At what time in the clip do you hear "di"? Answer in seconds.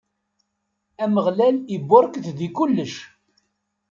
2.37-2.49